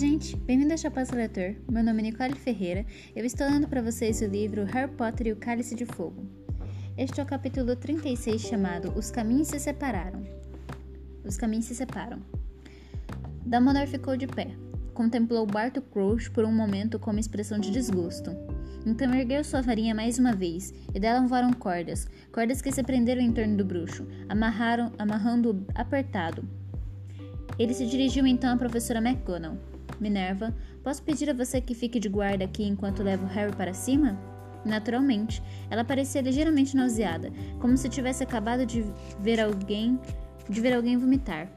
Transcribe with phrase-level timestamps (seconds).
[0.00, 1.56] gente, bem-vindo ao Chapaço Leitor.
[1.70, 2.86] Meu nome é Nicole Ferreira.
[3.14, 6.24] Eu estou lendo para vocês o livro Harry Potter e o Cálice de Fogo.
[6.96, 10.22] Este é o capítulo 36 chamado Os Caminhos se Separaram.
[11.22, 12.18] Os caminhos se separam.
[13.44, 14.56] Dumbledore ficou de pé.
[14.94, 18.34] Contemplou Barto Crouch por um momento com uma expressão de desgosto.
[18.86, 23.20] Então ergueu sua varinha mais uma vez, e dela voaram cordas, cordas que se prenderam
[23.20, 26.42] em torno do bruxo, amarrando-o apertado.
[27.58, 29.69] Ele se dirigiu então à professora McGonagall.
[30.00, 34.18] Minerva, posso pedir a você que fique de guarda aqui enquanto levo Harry para cima?
[34.64, 38.84] Naturalmente, ela parecia ligeiramente nauseada, como se tivesse acabado de
[39.20, 39.98] ver alguém,
[40.48, 41.48] de ver alguém vomitar.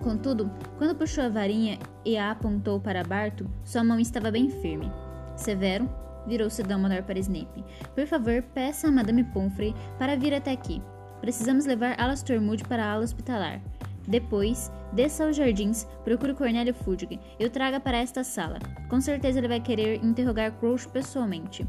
[0.00, 4.90] Contudo, quando puxou a varinha e a apontou para Barto, sua mão estava bem firme.
[5.36, 5.88] Severo,
[6.26, 7.64] virou-se Dumbledore para Snape.
[7.94, 10.82] Por favor, peça a Madame Pomfrey para vir até aqui.
[11.20, 13.62] Precisamos levar Alastor Moody para a ala hospitalar.
[14.06, 18.58] Depois, desça aos jardins, procure Cornélio Fudge e o traga para esta sala.
[18.88, 21.66] Com certeza ele vai querer interrogar Crouch pessoalmente.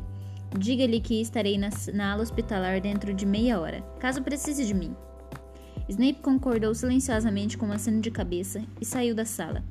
[0.58, 4.95] Diga-lhe que estarei na, na ala hospitalar dentro de meia hora, caso precise de mim.
[5.89, 9.64] Snape concordou silenciosamente com um aceno de cabeça e saiu da sala.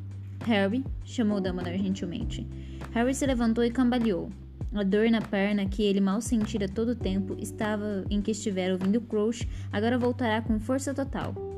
[0.45, 2.47] Harry, chamou Dumbledore gentilmente.
[2.93, 4.29] Harry se levantou e cambaleou.
[4.75, 8.73] A dor na perna que ele mal sentira todo o tempo estava em que estivera
[8.73, 11.52] ouvindo Crouch agora voltará com força total.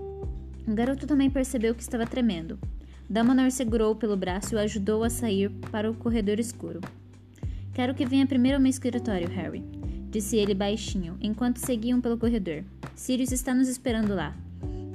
[0.67, 2.59] O garoto também percebeu que estava tremendo.
[3.09, 6.81] Dumbledore segurou pelo braço e o ajudou a sair para o corredor escuro.
[7.75, 9.63] Quero que venha primeiro ao meu escritório, Harry,
[10.11, 12.65] disse ele baixinho, enquanto seguiam pelo corredor.
[12.95, 14.35] Sirius está nos esperando lá.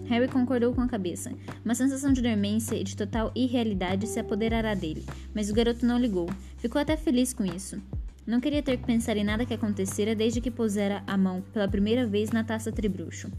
[0.08, 1.32] Harry concordou com a cabeça.
[1.64, 6.00] Uma sensação de dormência e de total irrealidade se apoderará dele, mas o garoto não
[6.00, 6.28] ligou.
[6.58, 7.80] Ficou até feliz com isso.
[8.26, 11.68] Não queria ter que pensar em nada que acontecera desde que pusera a mão pela
[11.68, 13.32] primeira vez na taça tribruxo.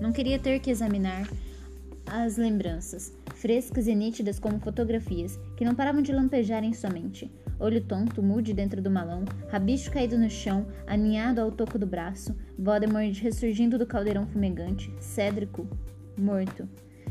[0.00, 1.26] Não queria ter que examinar
[2.10, 7.30] as lembranças, frescas e nítidas como fotografias, que não paravam de lampejar em sua mente.
[7.60, 12.34] Olho tonto, mude dentro do malão, rabicho caído no chão, aninhado ao toco do braço,
[12.58, 15.68] Voldemort ressurgindo do caldeirão fumegante, Cédrico
[16.18, 16.68] morto.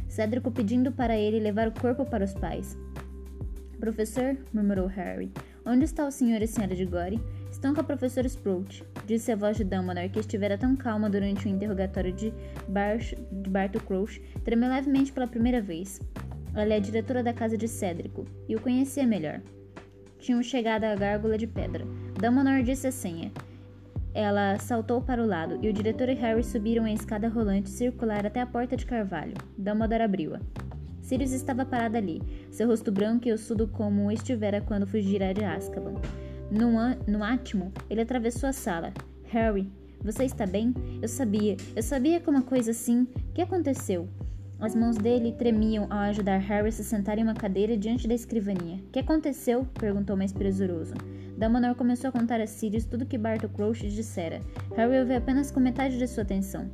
[0.08, 2.78] Cédrico pedindo para ele levar o corpo para os pais.
[3.80, 5.32] Professor, murmurou Harry,
[5.66, 7.22] onde está o senhor e a senhora de Gore?
[7.58, 11.48] Estão com a professora Sprout, disse a voz de Dumbledore, que estivera tão calma durante
[11.48, 12.32] o interrogatório de,
[12.68, 16.00] Bar de Barto Crouch, tremeu levemente pela primeira vez.
[16.54, 19.42] Ela é a diretora da casa de Cédrico, e o conhecia melhor.
[20.20, 21.84] Tinham chegado à gárgula de pedra.
[22.22, 23.32] Dumbledore disse a senha.
[24.14, 28.24] Ela saltou para o lado, e o diretor e Harry subiram a escada rolante circular
[28.24, 29.34] até a porta de carvalho.
[29.58, 30.40] Dumbledore abriu-a.
[31.02, 35.96] Sirius estava parado ali, seu rosto branco e ossudo como estivera quando fugira de Azkaban.
[36.50, 36.72] No,
[37.08, 38.94] no átimo, ele atravessou a sala.
[39.26, 39.70] Harry,
[40.02, 40.74] você está bem?
[41.02, 43.02] Eu sabia, eu sabia que uma coisa assim.
[43.04, 44.08] O que aconteceu?
[44.60, 48.14] As mãos dele tremiam ao ajudar Harry a se sentar em uma cadeira diante da
[48.14, 48.78] escrivaninha.
[48.88, 49.68] O que aconteceu?
[49.80, 50.94] perguntou mais presuroso.
[51.38, 54.42] Dumbledore começou a contar a Sirius tudo que Bartol Crouch dissera.
[54.76, 56.68] Harry ouviu apenas com metade de sua atenção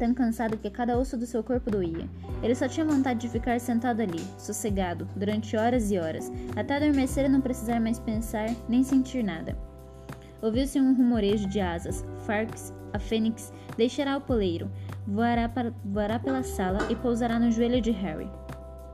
[0.00, 2.08] tão cansado que cada osso do seu corpo doía.
[2.42, 7.26] Ele só tinha vontade de ficar sentado ali, sossegado, durante horas e horas, até adormecer
[7.26, 9.54] e não precisar mais pensar nem sentir nada.
[10.40, 12.02] Ouviu-se um rumorejo de asas.
[12.26, 14.70] Farx, a fênix, deixará o poleiro,
[15.06, 18.28] voará, para, voará pela sala e pousará no joelho de Harry.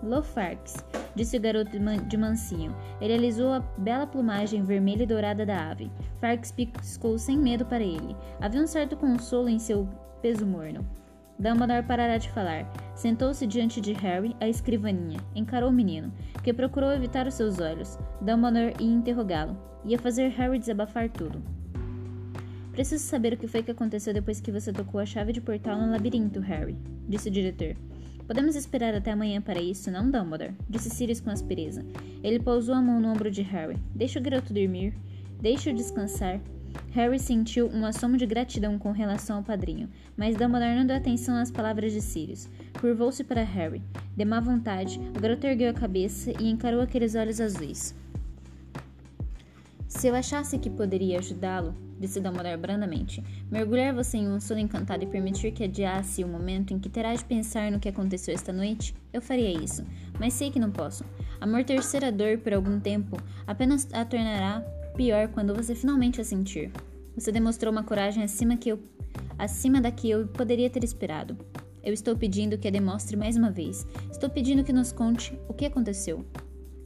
[0.03, 0.85] Lofarx,
[1.15, 2.75] disse o garoto de mansinho.
[3.01, 5.91] Ele alisou a bela plumagem vermelha e dourada da ave.
[6.21, 8.17] Farx piscou sem medo para ele.
[8.41, 9.89] Havia um certo consolo em seu
[10.21, 10.87] peso morno.
[11.39, 12.71] Dumbledore parará de falar.
[12.95, 15.21] Sentou-se diante de Harry, a escrivaninha.
[15.35, 16.13] Encarou o menino,
[16.43, 17.99] que procurou evitar os seus olhos.
[18.21, 19.57] Dumbledore ia interrogá-lo.
[19.85, 21.43] Ia fazer Harry desabafar tudo.
[22.73, 25.81] Preciso saber o que foi que aconteceu depois que você tocou a chave de portal
[25.81, 26.77] no labirinto, Harry,
[27.09, 27.75] disse o diretor.
[28.27, 30.55] Podemos esperar até amanhã para isso, não, Dumbledore?
[30.69, 31.85] Disse Sirius com aspereza.
[32.23, 33.77] Ele pousou a mão no ombro de Harry.
[33.95, 34.95] Deixa o garoto dormir.
[35.41, 36.41] Deixa-o descansar.
[36.91, 41.37] Harry sentiu um assomo de gratidão com relação ao padrinho, mas Dumbledore não deu atenção
[41.37, 42.49] às palavras de Sirius.
[42.81, 43.83] Curvou-se para Harry.
[44.17, 47.95] De má vontade, o garoto ergueu a cabeça e encarou aqueles olhos azuis.
[49.87, 55.05] Se eu achasse que poderia ajudá-lo, disse Dumbledore brandamente, mergulhar você em um sono encantado
[55.05, 58.53] e permitir que adiasse o momento em que terá de pensar no que aconteceu esta
[58.53, 59.85] noite, eu faria isso,
[60.19, 61.05] mas sei que não posso.
[61.41, 63.17] Amortecer a dor por algum tempo
[63.47, 64.65] apenas a tornará
[64.97, 66.73] Pior quando você finalmente a sentir.
[67.15, 68.79] Você demonstrou uma coragem acima, que eu,
[69.39, 71.37] acima da que eu poderia ter esperado.
[71.85, 73.87] Eu estou pedindo que a demonstre mais uma vez.
[74.11, 76.25] Estou pedindo que nos conte o que aconteceu.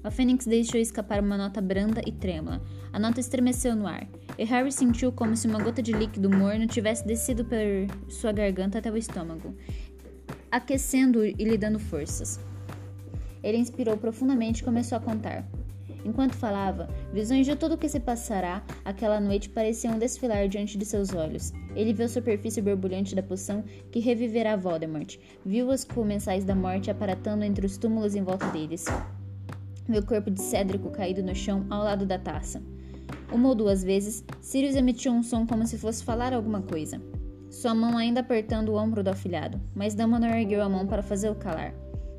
[0.02, 2.62] A Fênix deixou escapar uma nota branda e trêmula.
[2.90, 4.08] A nota estremeceu no ar,
[4.38, 8.78] e Harry sentiu como se uma gota de líquido morno tivesse descido por sua garganta
[8.78, 9.54] até o estômago,
[10.50, 12.40] aquecendo e lhe dando forças.
[13.42, 15.46] Ele inspirou profundamente e começou a contar.
[16.02, 20.84] Enquanto falava, visões de tudo o que se passará aquela noite pareciam desfilar diante de
[20.86, 21.52] seus olhos.
[21.76, 23.62] Ele viu a superfície borbulhante da poção
[23.92, 25.18] que reviverá Voldemort.
[25.44, 28.86] Viu os comensais da morte aparatando entre os túmulos em volta deles.
[29.98, 32.62] O corpo de Cédrico caído no chão ao lado da taça.
[33.32, 37.00] Uma ou duas vezes, Sirius emitiu um som como se fosse falar alguma coisa.
[37.50, 41.34] Sua mão ainda apertando o ombro do afilhado, mas Dumbledore ergueu a mão para fazê-lo
[41.34, 41.74] calar.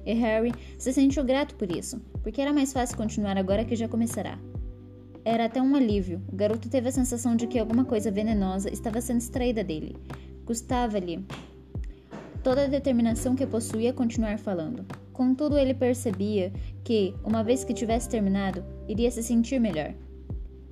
[0.06, 3.88] E Harry se sentiu grato por isso, porque era mais fácil continuar agora que já
[3.88, 4.38] começará.
[5.24, 6.22] Era até um alívio.
[6.32, 9.96] O garoto teve a sensação de que alguma coisa venenosa estava sendo extraída dele.
[10.46, 11.26] Custava-lhe
[12.44, 14.86] toda a determinação que possuía continuar falando.
[15.14, 16.52] Contudo, ele percebia
[16.84, 19.94] que, uma vez que tivesse terminado, iria se sentir melhor.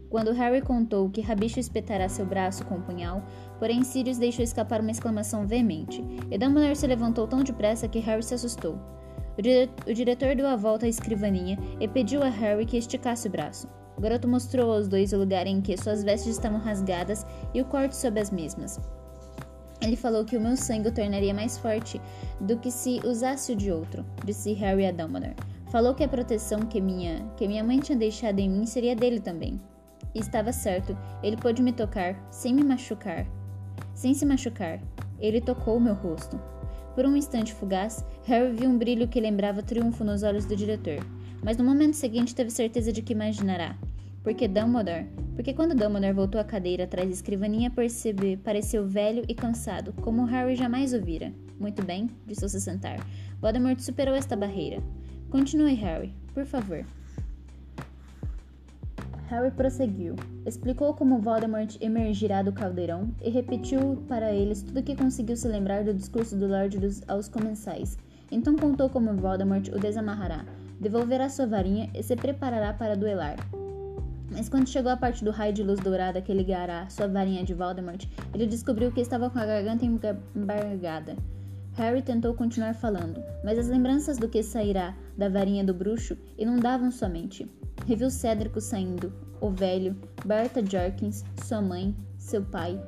[0.09, 3.23] Quando Harry contou que Rabicho espetará seu braço com o um punhal,
[3.59, 8.23] porém Sirius deixou escapar uma exclamação veemente, e Dumbledore se levantou tão depressa que Harry
[8.23, 8.79] se assustou.
[9.37, 13.27] O, dire o diretor deu a volta à escrivaninha e pediu a Harry que esticasse
[13.27, 13.69] o braço.
[13.97, 17.65] O garoto mostrou aos dois o lugar em que suas vestes estavam rasgadas e o
[17.65, 18.79] corte sob as mesmas.
[19.81, 22.01] Ele falou que o meu sangue o tornaria mais forte
[22.39, 25.35] do que se usasse o de outro, disse Harry a Dumbledore.
[25.71, 29.19] Falou que a proteção que minha, que minha mãe tinha deixado em mim seria dele
[29.19, 29.59] também.
[30.13, 33.25] E estava certo, ele pôde me tocar sem me machucar.
[33.93, 34.81] Sem se machucar,
[35.19, 36.39] ele tocou meu rosto.
[36.95, 40.99] Por um instante fugaz, Harry viu um brilho que lembrava triunfo nos olhos do diretor,
[41.43, 43.77] mas no momento seguinte teve certeza de que imaginará.
[44.23, 49.33] Porque Dumbledore, porque quando Dumbledore voltou à cadeira atrás da escrivaninha, percebe, pareceu velho e
[49.33, 51.31] cansado, como Harry jamais o vira.
[51.59, 52.99] Muito bem, disse ao se sentar.
[53.41, 54.83] Voldemort superou esta barreira.
[55.29, 56.85] Continue, Harry, por favor.
[59.29, 60.15] Harry prosseguiu.
[60.45, 65.47] Explicou como Voldemort emergirá do caldeirão e repetiu para eles tudo o que conseguiu se
[65.47, 67.97] lembrar do discurso do Lorde dos, aos comensais.
[68.31, 70.45] Então contou como Voldemort o desamarrará,
[70.79, 73.37] devolverá sua varinha e se preparará para duelar.
[74.31, 77.53] Mas quando chegou a parte do raio de luz dourada que ligará sua varinha de
[77.53, 81.15] Voldemort, ele descobriu que estava com a garganta embargada.
[81.73, 86.91] Harry tentou continuar falando, mas as lembranças do que sairá da varinha do bruxo inundavam
[86.91, 87.49] sua mente.
[87.87, 89.95] Reviu Cédrico saindo, o velho,
[90.25, 92.79] Berta Jorkins, sua mãe, seu pai.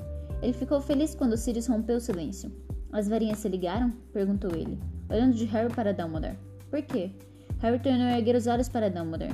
[0.42, 2.52] Ele ficou feliz quando Sirius rompeu o silêncio.
[2.92, 3.94] As varinhas se ligaram?
[4.12, 4.78] perguntou ele,
[5.10, 6.38] olhando de Harry para Dumbledore.
[6.70, 7.12] Por quê?
[7.60, 9.34] Harry tornou a erguer os olhos para Dumbledore,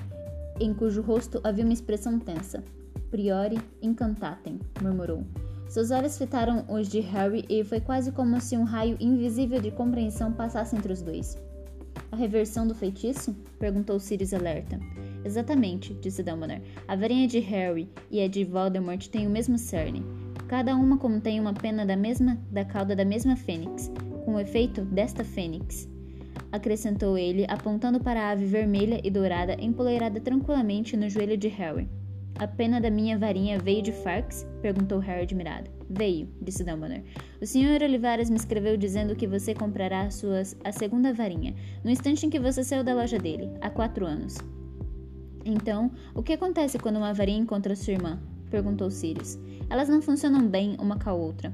[0.60, 2.64] em cujo rosto havia uma expressão tensa.
[3.10, 5.24] Priori incantatem, murmurou.
[5.68, 9.72] Seus olhos fitaram os de Harry e foi quase como se um raio invisível de
[9.72, 11.38] compreensão passasse entre os dois.
[12.12, 13.36] A reversão do feitiço?
[13.60, 14.80] perguntou Sirius alerta.
[15.26, 16.62] Exatamente, disse Dumbledore.
[16.88, 20.06] A varinha de Harry e a de Voldemort têm o mesmo cerne.
[20.48, 23.92] Cada uma contém uma pena da mesma da cauda da mesma fênix,
[24.24, 25.90] com o efeito desta fênix.
[26.58, 31.88] Acrescentou ele, apontando para a ave vermelha e dourada empoleirada tranquilamente no joelho de Harry.
[32.40, 34.44] A pena da minha varinha veio de Farx?
[34.60, 35.70] perguntou Harry admirado.
[35.88, 37.04] Veio, disse Dumbledore.
[37.40, 37.84] O Sr.
[37.84, 42.30] Olivares me escreveu dizendo que você comprará a, suas, a segunda varinha, no instante em
[42.32, 44.36] que você saiu da loja dele, há quatro anos.
[45.46, 48.20] Então, o que acontece quando uma varinha encontra sua irmã?
[48.50, 49.38] perguntou Sirius.
[49.70, 51.54] Elas não funcionam bem uma com a outra.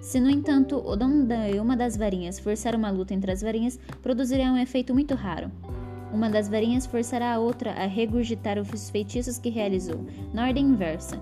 [0.00, 3.78] Se, no entanto, o dom de uma das varinhas forçar uma luta entre as varinhas,
[4.02, 5.50] produzirá um efeito muito raro.
[6.12, 11.20] Uma das varinhas forçará a outra a regurgitar os feitiços que realizou, na ordem inversa.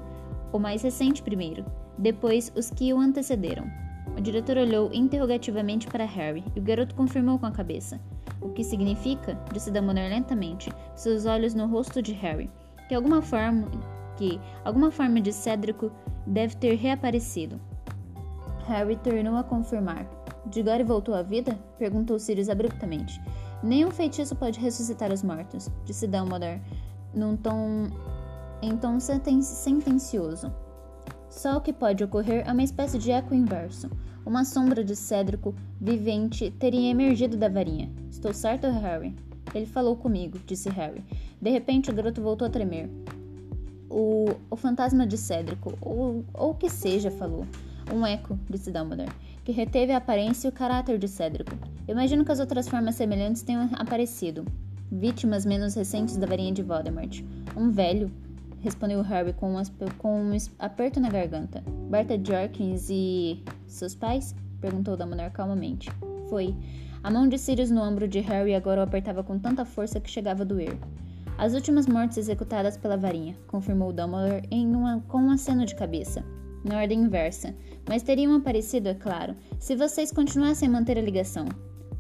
[0.52, 1.64] O mais recente primeiro,
[1.98, 3.66] depois os que o antecederam.
[4.16, 8.00] O diretor olhou interrogativamente para Harry e o garoto confirmou com a cabeça.
[8.40, 12.50] O que significa, disse Dumbledore lentamente, seus olhos no rosto de Harry,
[12.88, 13.68] que alguma forma
[14.16, 15.92] que alguma forma de Cédrico
[16.26, 17.60] deve ter reaparecido.
[18.68, 20.06] Harry tornou a confirmar.
[20.46, 21.58] Digore voltou à vida?
[21.78, 23.18] perguntou Sirius abruptamente.
[23.62, 26.60] Nenhum feitiço pode ressuscitar os mortos, disse Dumbledore,
[27.14, 27.88] num tom
[28.60, 30.52] em tom sentencioso.
[31.30, 33.90] Só o que pode ocorrer é uma espécie de eco inverso.
[34.26, 37.90] Uma sombra de Cédrico vivente teria emergido da varinha.
[38.10, 39.16] Estou certo, Harry?
[39.54, 41.02] Ele falou comigo, disse Harry.
[41.40, 42.90] De repente, o garoto voltou a tremer.
[43.88, 47.46] O, o fantasma de Cédrico, ou o que seja, falou.
[47.92, 49.10] Um eco, disse Dumbledore,
[49.44, 51.52] que reteve a aparência e o caráter de Cédrico.
[51.88, 54.44] Imagino que as outras formas semelhantes tenham aparecido.
[54.92, 57.22] Vítimas menos recentes da varinha de Voldemort.
[57.56, 58.10] Um velho,
[58.60, 59.62] respondeu Harry com um,
[59.96, 61.62] com um aperto na garganta.
[61.90, 63.42] Berta Jorkins e.
[63.66, 64.34] seus pais?
[64.60, 65.90] perguntou Dumbledore calmamente.
[66.28, 66.54] Foi.
[67.02, 70.10] A mão de Sirius no ombro de Harry agora o apertava com tanta força que
[70.10, 70.76] chegava a doer.
[71.38, 76.24] As últimas mortes executadas pela varinha, confirmou Dumbledore em uma, com um aceno de cabeça,
[76.64, 77.54] na ordem inversa,
[77.88, 81.46] mas teriam aparecido, é claro, se vocês continuassem a manter a ligação.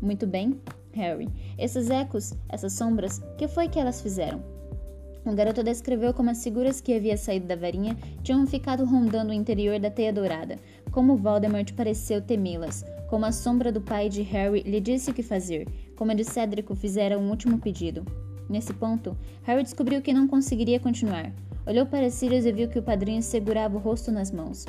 [0.00, 0.60] Muito bem,
[0.92, 1.28] Harry.
[1.58, 4.42] Esses ecos, essas sombras, que foi que elas fizeram?
[5.24, 9.34] O garoto descreveu como as figuras que havia saído da varinha tinham ficado rondando o
[9.34, 10.56] interior da teia dourada,
[10.90, 15.22] como Voldemort pareceu temê-las, como a sombra do pai de Harry lhe disse o que
[15.22, 18.04] fazer, como a de Cédrico fizera um último pedido.
[18.48, 21.30] Nesse ponto, Harry descobriu que não conseguiria continuar.
[21.68, 24.64] Olhou para Sirius e viu que o padrinho segurava o rosto nas mãos.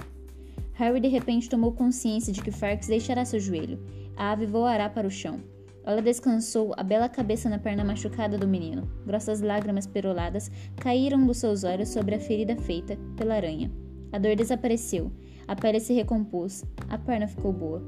[0.74, 3.80] Harry de repente tomou consciência de que Farx deixará seu joelho.
[4.18, 5.40] A ave voará para o chão.
[5.86, 8.86] Ela descansou a bela cabeça na perna machucada do menino.
[9.06, 13.72] Grossas lágrimas peroladas caíram dos seus olhos sobre a ferida feita pela aranha.
[14.12, 15.10] A dor desapareceu.
[15.48, 16.66] A pele se recompôs.
[16.90, 17.82] A perna ficou boa.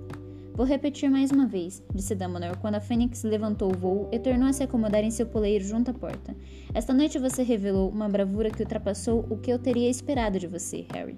[0.54, 4.50] Vou repetir mais uma vez, disse Dumbledore quando a Fênix levantou o voo e tornou
[4.50, 6.36] a se acomodar em seu poleiro junto à porta.
[6.74, 10.86] Esta noite você revelou uma bravura que ultrapassou o que eu teria esperado de você,
[10.94, 11.18] Harry.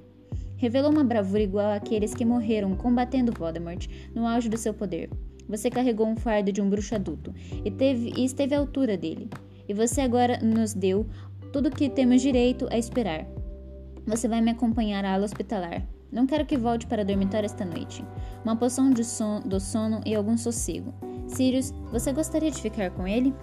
[0.55, 5.09] Revelou uma bravura igual àqueles que morreram combatendo Voldemort no auge do seu poder.
[5.49, 7.33] Você carregou um fardo de um bruxo adulto
[7.65, 9.29] e, teve, e esteve à altura dele.
[9.67, 11.07] E você agora nos deu
[11.51, 13.25] tudo o que temos direito a esperar.
[14.05, 15.85] Você vai me acompanhar à ala hospitalar.
[16.13, 18.05] Não quero que volte para o dormitório esta noite.
[18.43, 20.93] Uma poção de son do sono e algum sossego.
[21.27, 23.33] Sirius, você gostaria de ficar com ele?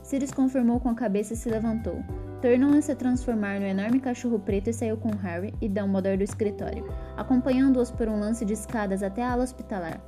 [0.00, 2.04] Sirius confirmou com a cabeça e se levantou.
[2.40, 6.22] Tornou a se transformar no enorme cachorro preto e saiu com Harry e Dumbledore do
[6.22, 10.00] escritório, acompanhando-os por um lance de escadas até a ala hospitalar.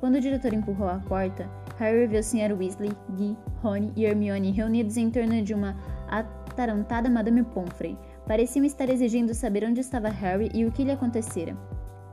[0.00, 2.56] Quando o diretor empurrou a porta, Harry viu o Sr.
[2.58, 5.76] Weasley, Guy, Rony e Hermione reunidos em torno de uma
[6.08, 7.98] atarantada Madame Pomfrey.
[8.28, 11.56] Pareciam estar exigindo saber onde estava Harry e o que lhe acontecera.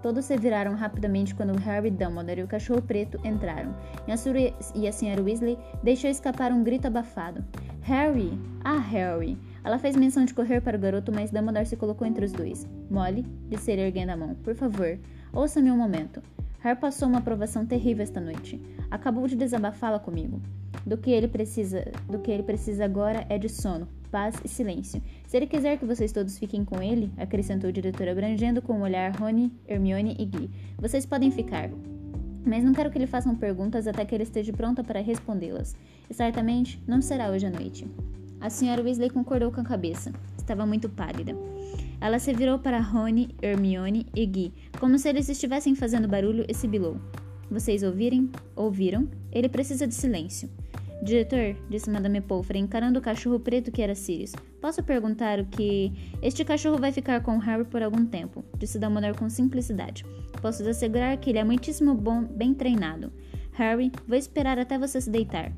[0.02, 3.76] Todos se viraram rapidamente quando Harry, Dumbledore e o cachorro preto entraram,
[4.08, 4.16] e a,
[4.74, 5.22] e a Sra.
[5.22, 7.44] Weasley deixou escapar um grito abafado.
[7.82, 8.40] Harry!
[8.64, 9.38] Ah, Harry!
[9.62, 12.66] Ela fez menção de correr para o garoto, mas Dumbledore se colocou entre os dois.
[12.90, 14.98] Molly, disse ele erguendo a mão, por favor,
[15.34, 16.22] ouça-me um momento.
[16.60, 18.62] Harry passou uma aprovação terrível esta noite.
[18.90, 20.42] Acabou de desabafá-la comigo.
[20.86, 25.02] Do que ele precisa, do que ele precisa agora é de sono, paz e silêncio.
[25.28, 28.78] Se ele quiser que vocês todos fiquem com ele, acrescentou o diretor abrangendo com o
[28.78, 30.50] um olhar Rony, Hermione e Gui.
[30.78, 31.70] Vocês podem ficar.
[32.46, 35.76] Mas não quero que lhe façam perguntas até que ele esteja pronta para respondê-las.
[36.10, 37.88] E certamente não será hoje à noite.
[38.40, 40.14] A senhora Weasley concordou com a cabeça.
[40.38, 41.36] Estava muito pálida.
[42.00, 46.54] Ela se virou para Rony, Hermione e Gui, como se eles estivessem fazendo barulho e
[46.54, 46.98] sibilou.
[47.50, 48.30] Vocês ouvirem?
[48.56, 49.08] Ouviram?
[49.32, 50.50] Ele precisa de silêncio.
[51.02, 54.34] Diretor, disse Madame Pomfrey, encarando o cachorro preto que era Sirius.
[54.60, 55.92] Posso perguntar o que...
[56.22, 60.06] Este cachorro vai ficar com Harry por algum tempo, disse Dumbledore com simplicidade.
[60.42, 63.12] Posso lhe assegurar que ele é muitíssimo bom, bem treinado.
[63.54, 65.52] Harry, vou esperar até você se deitar.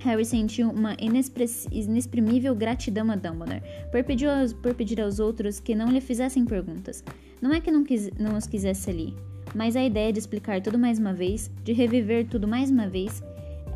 [0.00, 5.74] Harry sentiu uma inexprimível gratidão a Dumbledore por pedir, aos, por pedir aos outros que
[5.74, 7.02] não lhe fizessem perguntas.
[7.40, 9.14] Não é que não, quis, não os quisesse ali,
[9.54, 13.22] mas a ideia de explicar tudo mais uma vez, de reviver tudo mais uma vez,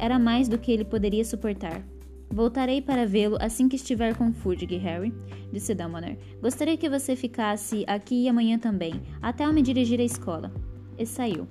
[0.03, 1.81] era mais do que ele poderia suportar.
[2.29, 5.15] Voltarei para vê-lo assim que estiver com Fudge, Harry,
[5.53, 6.19] disse Dumbledore.
[6.41, 10.53] Gostaria que você ficasse aqui amanhã também, até eu me dirigir à escola.
[10.99, 11.47] E saiu.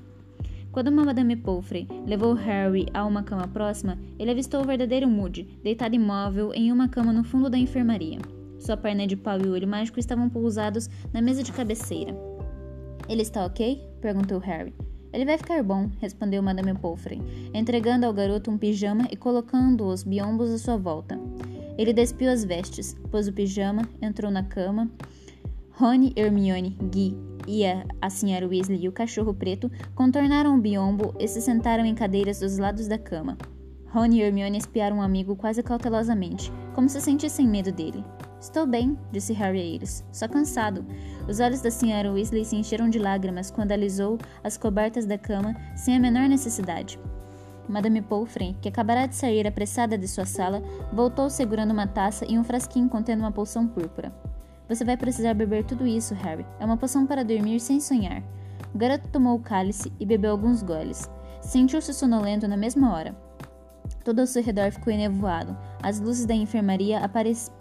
[0.69, 5.95] Quando Madame Pomfrey levou Harry a uma cama próxima, ele avistou o verdadeiro Moody, deitado
[5.95, 8.19] imóvel em uma cama no fundo da enfermaria.
[8.59, 12.13] Sua perna de pau e o olho mágico estavam pousados na mesa de cabeceira.
[13.07, 13.81] Ele está ok?
[14.01, 14.73] perguntou Harry.
[15.13, 17.21] Ele vai ficar bom, respondeu Madame Pomfrey,
[17.53, 21.19] entregando ao garoto um pijama e colocando os biombos à sua volta.
[21.77, 24.89] Ele despiu as vestes, pôs o pijama, entrou na cama.
[25.71, 27.15] Rony, Hermione, Guy
[27.47, 31.85] e a, a senhora Weasley e o cachorro preto contornaram o biombo e se sentaram
[31.85, 33.37] em cadeiras dos lados da cama.
[33.87, 38.03] Rony e Hermione espiaram um amigo quase cautelosamente, como se sentissem medo dele.
[38.41, 40.83] Estou bem, disse Harry a eles, só cansado.
[41.29, 45.55] Os olhos da senhora Weasley se encheram de lágrimas quando alisou as cobertas da cama
[45.75, 46.99] sem a menor necessidade.
[47.69, 50.59] Madame Pomfrey, que acabara de sair apressada de sua sala,
[50.91, 54.11] voltou segurando uma taça e um frasquinho contendo uma poção púrpura.
[54.67, 56.45] Você vai precisar beber tudo isso, Harry.
[56.59, 58.23] É uma poção para dormir sem sonhar.
[58.73, 61.07] O garoto tomou o cálice e bebeu alguns goles.
[61.43, 63.15] Sentiu-se sonolento na mesma hora.
[64.03, 65.57] Todo ao seu redor ficou enevoado.
[65.81, 66.99] As luzes da enfermaria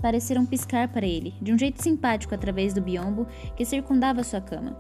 [0.00, 4.76] pareceram piscar para ele, de um jeito simpático através do biombo que circundava sua cama.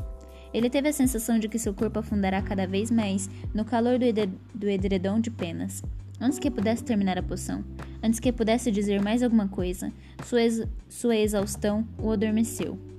[0.52, 4.06] Ele teve a sensação de que seu corpo afundará cada vez mais no calor do,
[4.54, 5.82] do edredom de penas.
[6.20, 7.64] Antes que pudesse terminar a poção,
[8.02, 9.92] antes que pudesse dizer mais alguma coisa,
[10.24, 12.89] sua, ex sua exaustão o adormeceu.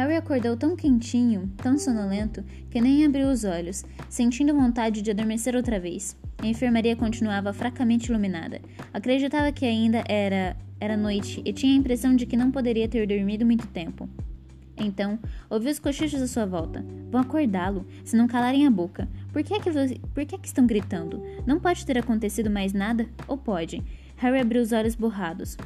[0.00, 5.54] Harry acordou tão quentinho, tão sonolento, que nem abriu os olhos, sentindo vontade de adormecer
[5.54, 6.16] outra vez.
[6.38, 8.62] A enfermaria continuava fracamente iluminada.
[8.94, 13.06] Acreditava que ainda era, era noite e tinha a impressão de que não poderia ter
[13.06, 14.08] dormido muito tempo.
[14.74, 15.18] Então,
[15.50, 16.82] ouviu os cochichos à sua volta.
[17.10, 19.06] Vão acordá-lo, se não calarem a boca.
[19.30, 19.70] Por que, é que,
[20.14, 21.22] por que é que estão gritando?
[21.46, 23.06] Não pode ter acontecido mais nada?
[23.28, 23.84] Ou pode?
[24.16, 25.58] Harry abriu os olhos borrados.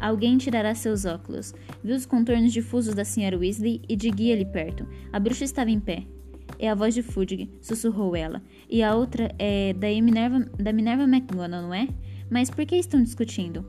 [0.00, 1.54] Alguém tirará seus óculos.
[1.84, 3.36] Viu os contornos difusos da Sra.
[3.36, 4.86] Weasley e de Guia ali perto.
[5.12, 6.04] A bruxa estava em pé.
[6.58, 8.42] É a voz de Fudge, sussurrou ela.
[8.68, 11.88] E a outra é da Minerva, da Minerva McGonagall, não é?
[12.30, 13.64] Mas por que estão discutindo?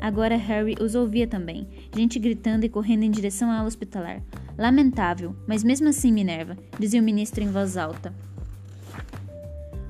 [0.00, 4.22] Agora Harry os ouvia também, gente gritando e correndo em direção à ala hospitalar.
[4.58, 8.14] Lamentável, mas mesmo assim, Minerva, dizia o ministro em voz alta.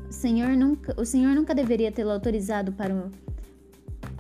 [0.08, 3.10] O senhor nunca, o senhor nunca deveria tê-lo autorizado para o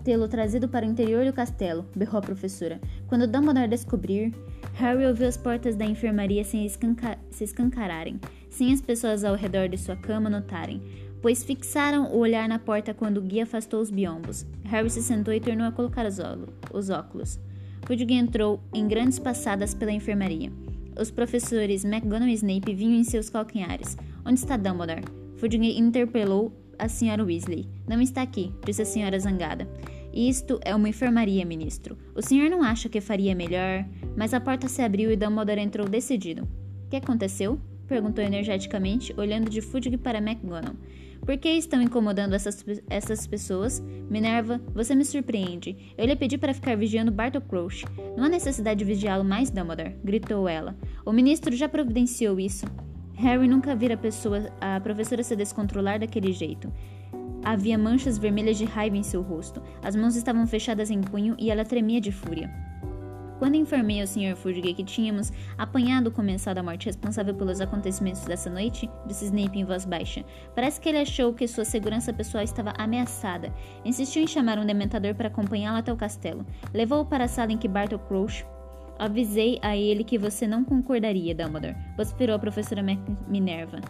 [0.04, 2.80] tê-lo trazido para o interior do castelo, berrou a professora.
[3.08, 4.34] Quando Dumbledore descobrir,
[4.74, 8.20] Harry ouviu as portas da enfermaria se, escanca se escancararem,
[8.50, 10.82] sem as pessoas ao redor de sua cama notarem,
[11.22, 14.46] pois fixaram o olhar na porta quando o guia afastou os biombos.
[14.64, 16.18] Harry se sentou e tornou a colocar os,
[16.72, 17.40] os óculos.
[17.86, 20.52] Fudge entrou em grandes passadas pela enfermaria.
[21.00, 23.96] Os professores McGonagall e Snape vinham em seus calcanhares.
[24.24, 25.04] Onde está Dumbledore?
[25.36, 27.68] Fudge interpelou a senhora Weasley.
[27.86, 29.68] Não está aqui, disse a senhora zangada.
[30.14, 31.98] Isto é uma enfermaria, ministro.
[32.14, 33.84] O senhor não acha que faria melhor?
[34.16, 36.44] Mas a porta se abriu e Dumbledore entrou decidido.
[36.86, 37.60] O que aconteceu?
[37.88, 40.76] Perguntou energeticamente, olhando de Fudge para McGonagall.
[41.26, 43.82] Por que estão incomodando essas, essas pessoas?
[44.08, 45.92] Minerva, você me surpreende.
[45.98, 47.84] Eu lhe pedi para ficar vigiando Bartol Crouch.
[48.16, 50.76] Não há necessidade de vigiá-lo mais, Dumbledore, gritou ela.
[51.04, 52.66] O ministro já providenciou isso.
[53.14, 56.72] Harry nunca vira pessoa, a professora se descontrolar daquele jeito.
[57.44, 59.62] Havia manchas vermelhas de raiva em seu rosto.
[59.82, 62.50] As mãos estavam fechadas em punho e ela tremia de fúria.
[63.38, 64.36] Quando informei ao Sr.
[64.36, 69.58] Fudge que tínhamos apanhado o comensal da morte responsável pelos acontecimentos dessa noite, disse Snape
[69.58, 70.24] em voz baixa,
[70.54, 73.52] parece que ele achou que sua segurança pessoal estava ameaçada.
[73.84, 76.46] Insistiu em chamar um dementador para acompanhá-lo até o castelo.
[76.72, 78.46] Levou-o para a sala em que Bartol Crouch
[78.98, 82.82] Avisei a ele que você não concordaria, Dumbledore, vociferou a professora
[83.26, 83.80] Minerva.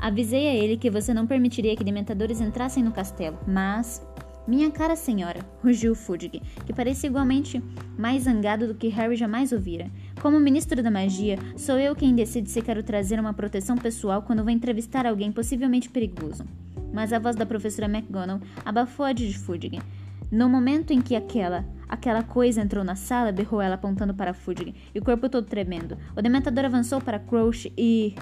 [0.00, 4.06] Avisei a ele que você não permitiria que dementadores entrassem no castelo, mas.
[4.46, 7.62] Minha cara senhora, rugiu Fudge, que parecia igualmente
[7.98, 9.90] mais zangado do que Harry jamais ouvira.
[10.22, 14.42] Como ministro da magia, sou eu quem decide se quero trazer uma proteção pessoal quando
[14.42, 16.46] vou entrevistar alguém possivelmente perigoso.
[16.94, 19.82] Mas a voz da professora McGonagall abafou a de Fudge.
[20.30, 24.74] No momento em que aquela aquela coisa entrou na sala, berrou ela apontando para Fudge,
[24.94, 25.98] e o corpo todo tremendo.
[26.16, 28.14] O dementador avançou para Crouch e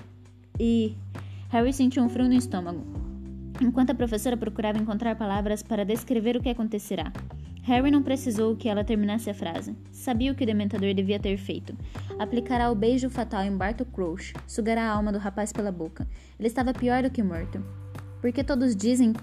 [0.59, 0.97] e
[1.57, 2.85] Harry sentiu um frio no estômago,
[3.62, 7.11] enquanto a professora procurava encontrar palavras para descrever o que acontecerá.
[7.62, 9.75] Harry não precisou que ela terminasse a frase.
[9.90, 11.75] Sabia o que o dementador devia ter feito.
[12.19, 16.07] Aplicará o beijo fatal em Bartol Crouch, sugará a alma do rapaz pela boca.
[16.38, 17.64] Ele estava pior do que morto.
[18.21, 19.14] Porque todos dizem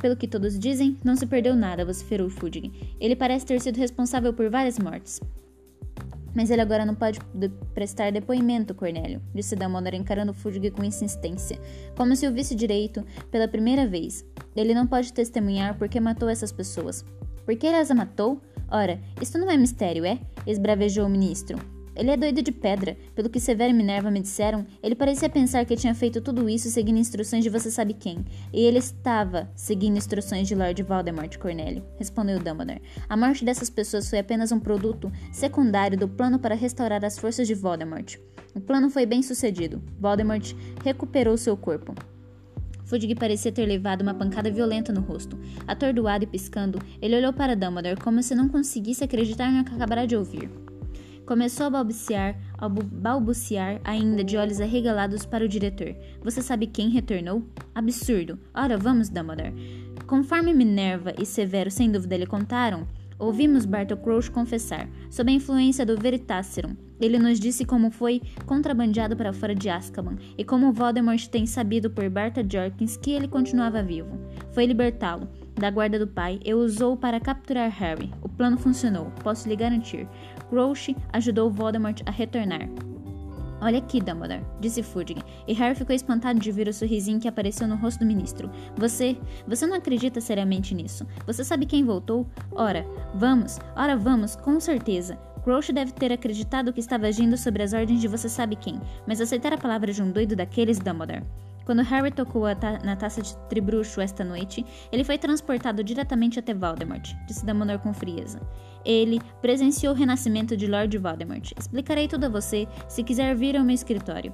[0.00, 2.72] pelo que todos dizem, não se perdeu nada, vociferou Fudge.
[3.00, 5.20] Ele parece ter sido responsável por várias mortes.
[6.34, 11.58] Mas ele agora não pode de prestar depoimento, Cornélio, disse Dumbledore encarando Fudge com insistência,
[11.96, 14.24] como se o visse direito pela primeira vez.
[14.54, 17.04] Ele não pode testemunhar porque matou essas pessoas.
[17.44, 18.40] Por que ele as matou?
[18.70, 20.18] Ora, isto não é mistério, é?
[20.46, 21.58] esbravejou o ministro.
[21.98, 22.96] Ele é doido de pedra.
[23.12, 26.70] Pelo que Severo e Minerva me disseram, ele parecia pensar que tinha feito tudo isso
[26.70, 28.24] seguindo instruções de você sabe quem.
[28.52, 32.80] E ele estava seguindo instruções de Lord Voldemort, Cornélio, respondeu Dumbledore.
[33.08, 37.48] A morte dessas pessoas foi apenas um produto secundário do plano para restaurar as forças
[37.48, 38.16] de Voldemort.
[38.54, 39.82] O plano foi bem sucedido.
[39.98, 41.96] Voldemort recuperou seu corpo.
[42.84, 45.36] Fudge parecia ter levado uma pancada violenta no rosto.
[45.66, 50.06] Atordoado e piscando, ele olhou para Dumbledore como se não conseguisse acreditar no que acabara
[50.06, 50.48] de ouvir.
[51.28, 55.94] Começou a balbuciar, a balbuciar ainda de olhos arregalados para o diretor.
[56.22, 57.42] Você sabe quem retornou?
[57.74, 58.38] Absurdo.
[58.54, 59.52] Ora, vamos, Dumbledore.
[60.06, 62.88] Conforme Minerva e Severo sem dúvida lhe contaram,
[63.18, 66.74] ouvimos Bartol Crouch confessar, sob a influência do Veritaserum.
[66.98, 71.90] Ele nos disse como foi contrabandeado para fora de Azkaban e como Voldemort tem sabido
[71.90, 74.18] por Barta Jorkins que ele continuava vivo.
[74.52, 78.10] Foi libertá-lo da guarda do pai e usou para capturar Harry.
[78.22, 80.08] O plano funcionou, posso lhe garantir.
[80.48, 82.68] Crouch ajudou Voldemort a retornar.
[83.60, 87.66] Olha aqui, Dumbledore, disse Fudge, e Harry ficou espantado de ver o sorrisinho que apareceu
[87.66, 88.48] no rosto do ministro.
[88.76, 91.04] Você, você não acredita seriamente nisso?
[91.26, 92.24] Você sabe quem voltou?
[92.52, 95.18] Ora, vamos, ora vamos, com certeza.
[95.42, 99.20] Crouch deve ter acreditado que estava agindo sobre as ordens de você sabe quem, mas
[99.20, 101.24] aceitar a palavra de um doido daqueles, Dumbledore.
[101.64, 106.54] Quando Harry tocou ta na taça de tribruxo esta noite, ele foi transportado diretamente até
[106.54, 108.40] Voldemort, disse Dumbledore com frieza.
[108.84, 111.52] Ele presenciou o renascimento de Lord Voldemort.
[111.58, 114.32] Explicarei tudo a você se quiser vir ao meu escritório.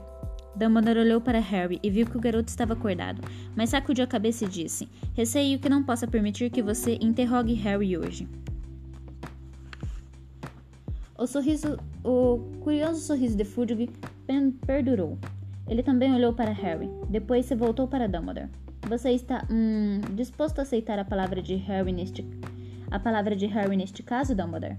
[0.57, 3.21] Dumbledore olhou para Harry e viu que o garoto estava acordado,
[3.57, 7.97] mas sacudiu a cabeça e disse: Receio que não possa permitir que você interrogue Harry
[7.99, 8.29] hoje.
[11.19, 13.91] O sorriso, o curioso sorriso de Fudge
[14.67, 15.19] perdurou.
[15.69, 16.91] Ele também olhou para Harry.
[17.09, 18.51] Depois se voltou para Dumbledore.
[18.89, 22.23] Você está hum, disposto a aceitar a palavra de Harry neste
[22.95, 24.77] a palavra de Harry neste caso, Dumbledore?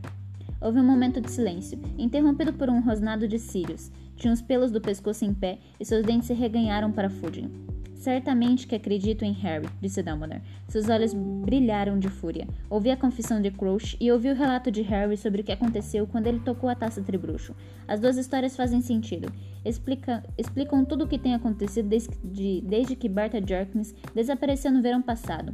[0.61, 3.91] Houve um momento de silêncio, interrompido por um rosnado de Sirius.
[4.15, 7.49] Tinha os pelos do pescoço em pé e seus dentes se reganharam para Fudge.
[7.93, 10.41] Certamente que acredito em Harry, disse Dumbledore.
[10.69, 12.47] Seus olhos brilharam de fúria.
[12.69, 16.07] Ouvi a confissão de Crouch e ouvi o relato de Harry sobre o que aconteceu
[16.07, 17.53] quando ele tocou a taça tribruxo.
[17.85, 19.29] As duas histórias fazem sentido.
[19.65, 24.81] Explica, explicam tudo o que tem acontecido desde, de, desde que Barta Jorkins desapareceu no
[24.81, 25.53] verão passado.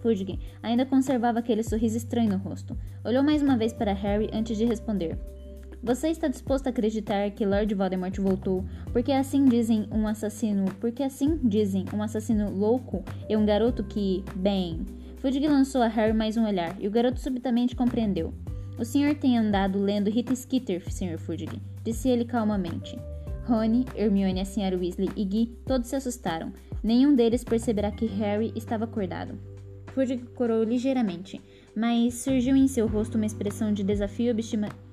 [0.00, 2.76] Fudge ainda conservava aquele sorriso estranho no rosto.
[3.04, 5.18] Olhou mais uma vez para Harry antes de responder.
[5.82, 11.02] Você está disposto a acreditar que Lord Voldemort voltou porque assim dizem um assassino, porque
[11.02, 14.84] assim dizem um assassino louco e um garoto que, bem,
[15.18, 18.34] Fudge lançou a Harry mais um olhar e o garoto subitamente compreendeu.
[18.78, 21.18] O senhor tem andado lendo Rita Skeeter, Sr.
[21.18, 21.46] Fudge,
[21.84, 22.96] disse ele calmamente.
[23.44, 24.76] Rony, Hermione, a Sra.
[24.76, 26.52] Weasley e Guy todos se assustaram.
[26.82, 29.38] Nenhum deles perceberá que Harry estava acordado.
[29.98, 31.40] Fudge corou ligeiramente
[31.78, 34.34] mas surgiu em seu rosto uma expressão de desafio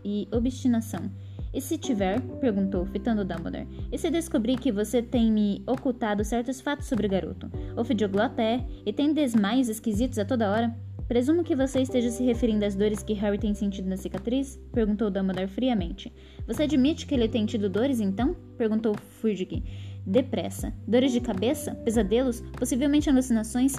[0.03, 1.11] e obstinação.
[1.51, 2.21] E se tiver?
[2.39, 3.67] perguntou, fitando Dumbledore.
[3.91, 7.49] E se descobrir que você tem me ocultado certos fatos sobre o garoto?
[7.75, 10.75] Ofidioglotta é, e tem desmaios esquisitos a toda hora?
[11.07, 14.59] Presumo que você esteja se referindo às dores que Harry tem sentido na cicatriz?
[14.71, 16.13] Perguntou Dumbledore friamente.
[16.45, 18.35] Você admite que ele tem tido dores, então?
[18.59, 19.63] Perguntou Fudge.
[20.05, 20.71] Depressa.
[20.87, 21.73] Dores de cabeça?
[21.73, 22.41] Pesadelos?
[22.59, 23.75] Possivelmente alucinações?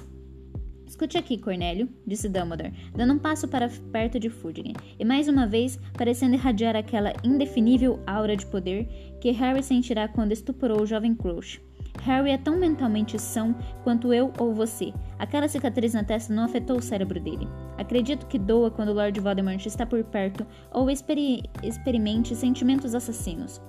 [0.86, 5.46] Escute aqui, Cornélio, disse Dumbledore, dando um passo para perto de Fudge, e mais uma
[5.46, 8.86] vez parecendo irradiar aquela indefinível aura de poder
[9.20, 11.60] que Harry sentirá quando estuporou o jovem Crouch.
[12.02, 14.92] Harry é tão mentalmente são quanto eu ou você.
[15.18, 17.48] Aquela cicatriz na testa não afetou o cérebro dele.
[17.76, 23.60] Acredito que doa quando Lord Voldemort está por perto ou experi experimente sentimentos assassinos.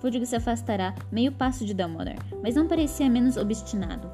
[0.00, 4.10] Fudge se afastará meio passo de Dumbledore, mas não parecia menos obstinado.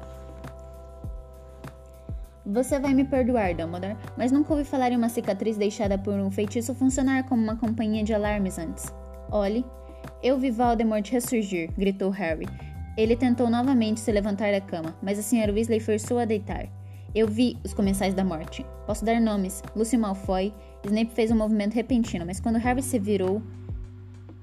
[2.45, 6.29] Você vai me perdoar, Dumbledore, mas nunca ouvi falar em uma cicatriz deixada por um
[6.29, 8.93] feitiço funcionar como uma companhia de alarmes antes.
[9.31, 9.65] Olhe,
[10.21, 12.45] eu vi Voldemort ressurgir, gritou Harry.
[12.95, 15.51] Ele tentou novamente se levantar da cama, mas a Sra.
[15.51, 16.67] Weasley forçou a deitar.
[17.15, 18.65] Eu vi os comensais da morte.
[18.85, 19.63] Posso dar nomes.
[19.75, 20.53] Lucy Malfoy.
[20.85, 23.41] Snape fez um movimento repentino, mas quando Harry se virou,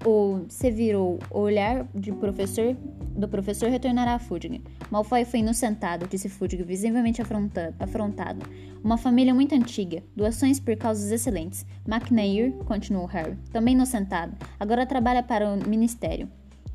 [0.05, 2.77] o se virou o olhar de professor
[3.17, 4.63] do professor retornará a Fudge.
[4.91, 8.47] Malfoy foi inocentado, disse Fudge, visivelmente afrontado.
[8.83, 11.65] Uma família muito antiga, doações por causas excelentes.
[11.87, 16.29] McNair, continuou Harry, também inocentado, agora trabalha para o ministério.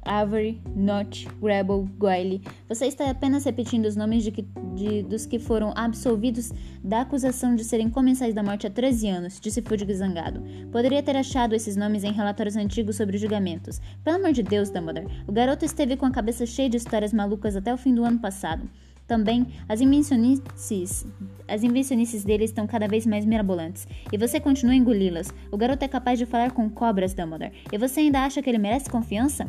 [0.07, 2.41] Avery, Notch, Grable, Goyle.
[2.67, 6.51] Você está apenas repetindo os nomes de que, de, dos que foram absolvidos
[6.83, 10.41] da acusação de serem comensais da morte há 13 anos, disse Fudge zangado.
[10.71, 13.81] Poderia ter achado esses nomes em relatórios antigos sobre julgamentos.
[14.03, 15.07] Pelo amor de Deus, Dumbledore.
[15.27, 18.19] O garoto esteve com a cabeça cheia de histórias malucas até o fim do ano
[18.19, 18.67] passado.
[19.07, 21.05] Também, as invencionices,
[21.47, 25.33] as invencionices dele estão cada vez mais mirabolantes, e você continua a engoli-las.
[25.49, 28.57] O garoto é capaz de falar com cobras, Dumbledore, e você ainda acha que ele
[28.57, 29.47] merece confiança?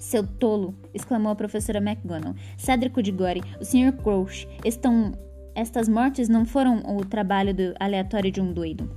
[0.00, 0.74] Seu tolo!
[0.94, 2.34] exclamou a professora McGonagall.
[2.56, 3.92] Cédrico de Gore, o Sr.
[4.02, 5.12] Crouch, estão...
[5.54, 8.90] Estas mortes não foram o trabalho do aleatório de um doido.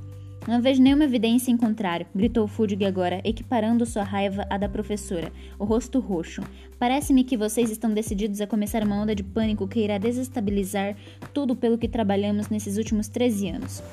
[0.47, 5.31] Não vejo nenhuma evidência em contrário, gritou Fudge agora, equiparando sua raiva à da professora,
[5.59, 6.41] o rosto roxo.
[6.79, 10.95] Parece-me que vocês estão decididos a começar uma onda de pânico que irá desestabilizar
[11.33, 13.83] tudo pelo que trabalhamos nesses últimos 13 anos.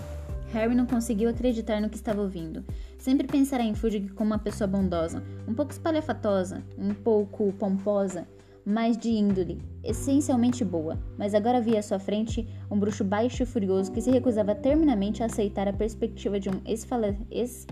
[0.53, 2.65] Harry não conseguiu acreditar no que estava ouvindo.
[3.01, 8.29] Sempre pensara em Fudge como uma pessoa bondosa, um pouco espalhafatosa, um pouco pomposa,
[8.63, 10.99] mas de índole, essencialmente boa.
[11.17, 15.23] Mas agora via à sua frente um bruxo baixo e furioso que se recusava terminamente
[15.23, 17.67] a aceitar a perspectiva de um es...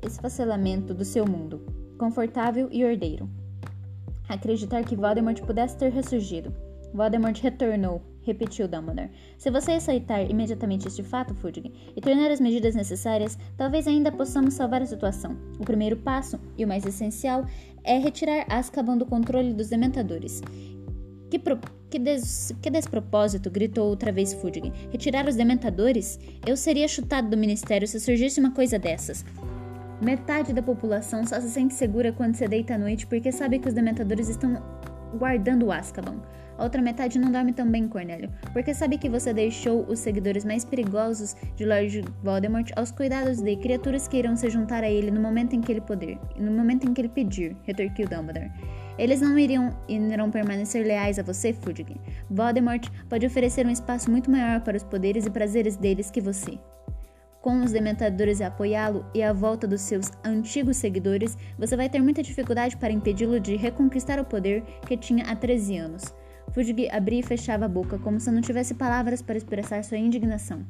[0.00, 1.66] esfacelamento do seu mundo,
[1.98, 3.28] confortável e ordeiro.
[4.28, 6.54] Acreditar que Voldemort pudesse ter ressurgido.
[6.94, 9.10] Voldemort retornou, repetiu Dumbledore.
[9.38, 14.54] Se você aceitar imediatamente este fato, Fudge, e tornar as medidas necessárias, talvez ainda possamos
[14.54, 15.36] salvar a situação.
[15.58, 17.46] O primeiro passo, e o mais essencial,
[17.84, 20.42] é retirar Azkaban do controle dos dementadores.
[21.30, 21.58] Que, pro...
[21.90, 22.54] que, des...
[22.62, 23.50] que despropósito!
[23.50, 24.72] gritou outra vez Fudge.
[24.90, 26.18] Retirar os dementadores?
[26.46, 29.24] Eu seria chutado do ministério se surgisse uma coisa dessas.
[30.00, 33.68] Metade da população só se sente segura quando se deita à noite porque sabe que
[33.68, 34.60] os dementadores estão
[35.18, 36.20] guardando Azkaban.
[36.56, 40.44] A outra metade não dorme tão bem, Cornélio, porque sabe que você deixou os seguidores
[40.44, 45.10] mais perigosos de Lord Voldemort aos cuidados de criaturas que irão se juntar a ele
[45.10, 48.52] no momento em que ele poder, no momento em que ele pedir, retorquiu Dumbledore.
[48.96, 51.84] Eles não iriam irão permanecer leais a você, Fudge.
[52.30, 56.58] Voldemort pode oferecer um espaço muito maior para os poderes e prazeres deles que você.
[57.42, 62.00] com os dementadores a apoiá-lo e a volta dos seus antigos seguidores, você vai ter
[62.00, 66.14] muita dificuldade para impedi-lo de reconquistar o poder que tinha há 13 anos.
[66.52, 70.64] Fudge abria e fechava a boca, como se não tivesse palavras para expressar sua indignação.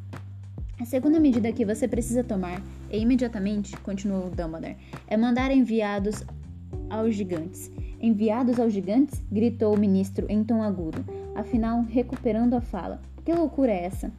[0.81, 2.61] A segunda medida que você precisa tomar,
[2.91, 6.25] e imediatamente, continuou Dumbledore, é mandar enviados
[6.91, 7.71] aos gigantes.
[8.01, 9.23] Enviados aos gigantes?
[9.31, 13.01] gritou o ministro em tom agudo, afinal recuperando a fala.
[13.25, 14.13] Que loucura é essa?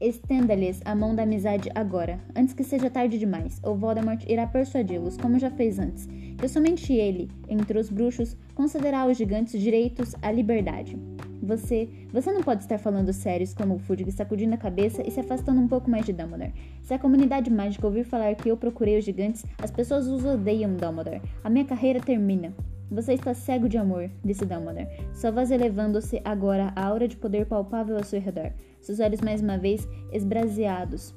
[0.00, 5.18] Estenda-lhes a mão da amizade agora, antes que seja tarde demais, ou Voldemort irá persuadi-los,
[5.18, 6.08] como já fez antes,
[6.38, 10.98] que somente ele, entre os bruxos, concederá aos gigantes direitos à liberdade.
[11.42, 15.60] Você, você não pode estar falando sério, exclamou Fudge, sacudindo a cabeça e se afastando
[15.60, 16.54] um pouco mais de Dumbledore.
[16.82, 20.76] Se a comunidade mágica ouvir falar que eu procurei os gigantes, as pessoas os odeiam,
[20.76, 21.20] Dumbledore.
[21.44, 22.54] A minha carreira termina.
[22.90, 27.46] Você está cego de amor, disse Dumbledore, sua voz elevando-se agora a aura de poder
[27.46, 31.14] palpável ao seu redor, seus olhos mais uma vez esbraseados.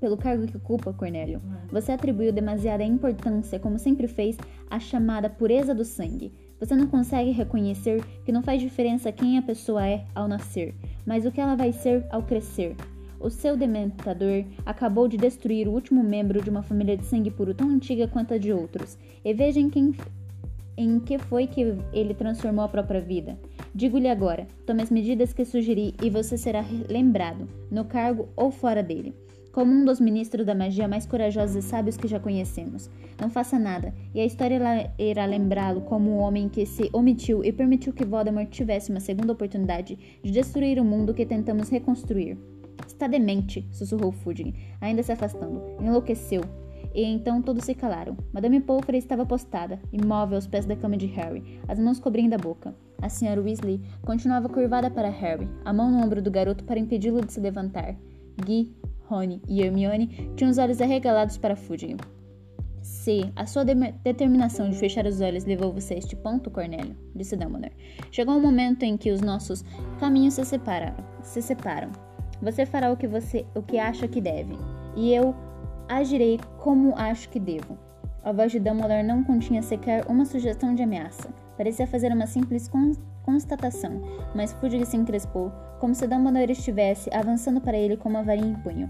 [0.00, 4.36] Pelo cargo que ocupa, Cornélio, você atribuiu demasiada importância, como sempre fez,
[4.68, 6.32] à chamada pureza do sangue.
[6.58, 10.74] Você não consegue reconhecer que não faz diferença quem a pessoa é ao nascer,
[11.06, 12.74] mas o que ela vai ser ao crescer.
[13.20, 17.54] O seu dementador acabou de destruir o último membro de uma família de sangue puro
[17.54, 18.98] tão antiga quanto a de outros.
[19.22, 19.94] E vejam quem
[20.76, 23.38] em que foi que ele transformou a própria vida.
[23.74, 28.82] Digo-lhe agora: tome as medidas que sugeri e você será lembrado, no cargo ou fora
[28.82, 29.14] dele,
[29.52, 32.90] como um dos ministros da magia mais corajosos e sábios que já conhecemos.
[33.20, 37.52] Não faça nada, e a história irá lembrá-lo como um homem que se omitiu e
[37.52, 42.38] permitiu que Voldemort tivesse uma segunda oportunidade de destruir o mundo que tentamos reconstruir.
[42.86, 45.62] Está demente, sussurrou Fudge, ainda se afastando.
[45.80, 46.42] Enlouqueceu.
[46.94, 48.16] E então todos se calaram.
[48.32, 52.38] Madame Pomfrey estava postada, imóvel aos pés da cama de Harry, as mãos cobrindo a
[52.38, 52.74] boca.
[53.00, 57.24] A senhora Weasley continuava curvada para Harry, a mão no ombro do garoto para impedi-lo
[57.24, 57.96] de se levantar.
[58.44, 58.74] Guy,
[59.06, 61.96] Rony e Hermione tinham os olhos arregalados para Fudge.
[62.82, 66.96] Se a sua de determinação de fechar os olhos levou você a este ponto, Cornélio,
[67.14, 67.76] disse Dumbledore,
[68.10, 69.64] chegou um momento em que os nossos
[69.98, 70.94] caminhos se separam.
[71.22, 71.90] Se separam.
[72.40, 74.56] Você fará o que você, o que acha que deve,
[74.96, 75.34] e eu
[75.90, 77.76] Agirei como acho que devo.
[78.22, 81.34] A voz de Dumbledore não continha sequer uma sugestão de ameaça.
[81.56, 82.70] Parecia fazer uma simples
[83.24, 84.00] constatação,
[84.32, 85.50] mas Fudge se encrespou,
[85.80, 88.88] como se Dumbledore estivesse avançando para ele com uma varinha em punho.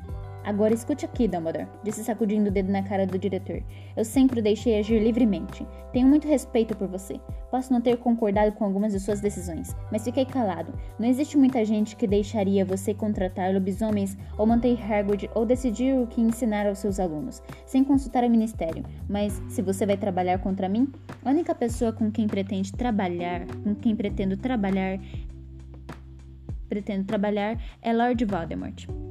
[0.51, 3.63] Agora escute aqui, Dumbledore, disse sacudindo o dedo na cara do diretor.
[3.97, 5.65] Eu sempre o deixei agir livremente.
[5.93, 7.21] Tenho muito respeito por você.
[7.53, 10.75] Posso não ter concordado com algumas de suas decisões, mas fiquei calado.
[10.99, 16.09] Não existe muita gente que deixaria você contratar lobisomens ou manter Hagrid ou decidir o
[16.09, 18.85] que ensinar aos seus alunos, sem consultar o ministério.
[19.09, 20.91] Mas se você vai trabalhar contra mim,
[21.25, 24.99] a única pessoa com quem pretende trabalhar, com quem pretendo trabalhar,
[26.69, 29.10] pretendo trabalhar é Lord Voldemort.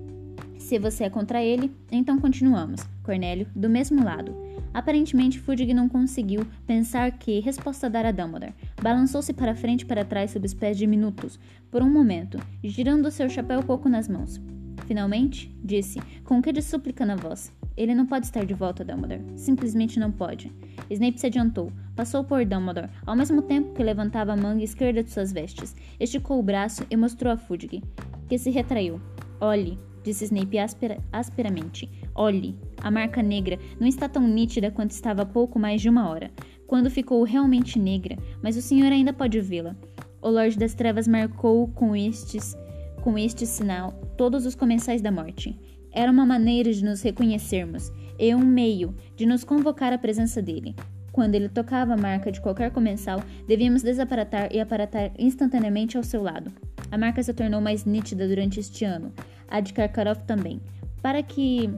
[0.69, 2.81] Se você é contra ele, então continuamos.
[3.01, 4.35] Cornélio, do mesmo lado.
[4.71, 8.53] Aparentemente, Fudge não conseguiu pensar que resposta dar a Dumbledore.
[8.79, 11.39] Balançou-se para frente e para trás sob os pés diminutos,
[11.71, 14.39] por um momento, girando seu chapéu pouco nas mãos.
[14.85, 17.51] Finalmente, disse, com um que de súplica na voz.
[17.75, 19.25] Ele não pode estar de volta, Dumbledore.
[19.37, 20.53] Simplesmente não pode.
[20.87, 25.09] Snape se adiantou, passou por Dumbledore, ao mesmo tempo que levantava a manga esquerda de
[25.09, 27.81] suas vestes, esticou o braço e mostrou a Fudge,
[28.27, 29.01] que se retraiu.
[29.41, 31.89] Olhe, disse Snape aspera, asperamente.
[32.15, 36.09] Olhe, a marca negra não está tão nítida quanto estava há pouco mais de uma
[36.09, 36.31] hora,
[36.67, 39.75] quando ficou realmente negra, mas o senhor ainda pode vê-la.
[40.21, 42.55] O Lorde das Trevas marcou com estes,
[43.01, 45.57] com este sinal todos os comensais da morte.
[45.91, 50.75] Era uma maneira de nos reconhecermos e um meio de nos convocar à presença dele.
[51.11, 56.21] Quando ele tocava a marca de qualquer comensal, devíamos desaparatar e aparatar instantaneamente ao seu
[56.21, 56.51] lado.
[56.91, 59.11] A marca se tornou mais nítida durante este ano,
[59.49, 60.61] a de Karkaroff também.
[61.01, 61.69] Para que.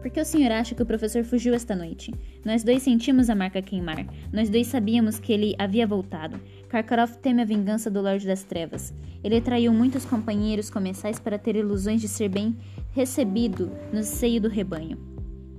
[0.00, 2.12] Por que o senhor acha que o professor fugiu esta noite?
[2.44, 4.04] Nós dois sentimos a marca queimar.
[4.30, 6.38] Nós dois sabíamos que ele havia voltado.
[6.68, 8.92] Karkaroff teme a vingança do Lorde das Trevas.
[9.22, 12.54] Ele traiu muitos companheiros comensais para ter ilusões de ser bem
[12.92, 15.14] recebido no seio do rebanho.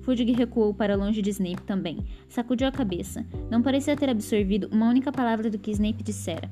[0.06, 2.06] Fudge recuou para longe de Snape também.
[2.30, 3.26] Sacudiu a cabeça.
[3.50, 6.48] Não parecia ter absorvido uma única palavra do que Snape dissera.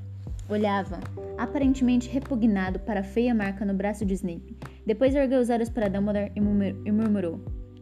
[0.49, 0.99] Olhava,
[1.38, 4.58] aparentemente repugnado para a feia marca no braço de Snape.
[4.86, 7.39] Depois ergueu os olhos para Dumbledore e murmurou: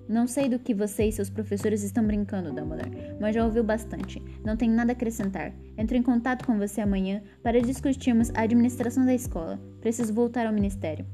[0.08, 4.22] Não sei do que você e seus professores estão brincando, Dumbledore, mas já ouviu bastante.
[4.44, 5.54] Não tenho nada a acrescentar.
[5.78, 9.60] Entro em contato com você amanhã para discutirmos a administração da escola.
[9.80, 11.06] Preciso voltar ao ministério.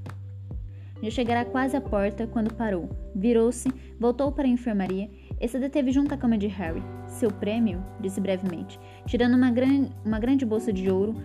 [1.02, 2.90] Já chegará quase à porta quando parou.
[3.16, 3.70] Virou-se,
[4.00, 6.82] voltou para a enfermaria e se deteve junto à cama de Harry.
[7.08, 7.84] Seu prêmio?
[8.00, 11.16] disse brevemente, tirando uma, gran uma grande bolsa de ouro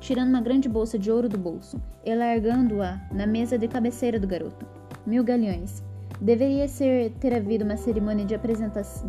[0.00, 4.26] tirando uma grande bolsa de ouro do bolso e largando-a na mesa de cabeceira do
[4.26, 4.66] garoto.
[5.06, 5.82] Mil galeões.
[6.20, 8.34] Deveria ser, ter havido uma cerimônia de,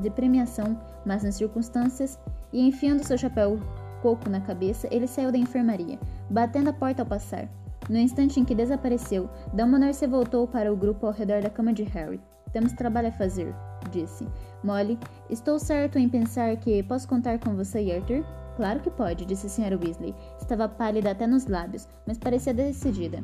[0.02, 2.20] de premiação, mas nas circunstâncias,
[2.52, 3.60] e enfiando seu chapéu
[4.02, 6.00] coco na cabeça, ele saiu da enfermaria,
[6.30, 7.48] batendo a porta ao passar.
[7.90, 11.74] No instante em que desapareceu, Dumbledore se voltou para o grupo ao redor da cama
[11.74, 12.20] de Harry.
[12.52, 13.54] Temos trabalho a fazer,
[13.92, 14.28] disse.
[14.64, 14.98] Molly,
[15.30, 18.24] estou certo em pensar que posso contar com você e Arthur?
[18.56, 19.78] Claro que pode, disse a Sra.
[19.78, 20.14] Weasley.
[20.40, 23.24] Estava pálida até nos lábios, mas parecia decidida.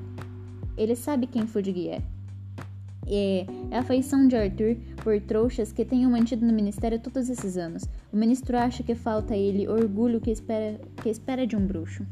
[0.78, 2.02] Ele sabe quem Fudge é.
[3.12, 7.58] É, é a afeição de Arthur por trouxas que tenham mantido no ministério todos esses
[7.58, 7.84] anos.
[8.14, 12.06] O ministro acha que falta a ele orgulho que espera, que espera de um bruxo.